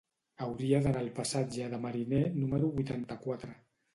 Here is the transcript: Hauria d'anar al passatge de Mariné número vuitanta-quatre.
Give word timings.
Hauria 0.45 0.79
d'anar 0.85 1.01
al 1.03 1.09
passatge 1.19 1.67
de 1.75 1.79
Mariné 1.83 2.21
número 2.39 2.73
vuitanta-quatre. 2.79 3.55